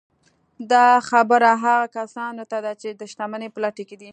[0.71, 4.09] دا خبره هغو کسانو ته ده چې د شتمنۍ په لټه کې دي